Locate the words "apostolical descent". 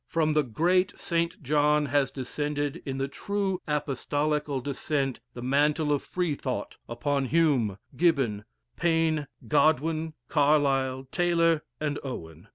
3.67-5.19